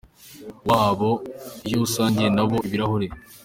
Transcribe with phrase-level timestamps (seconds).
[0.69, 1.11] wabo
[1.67, 3.07] iyo usangiye nabo ibirahure.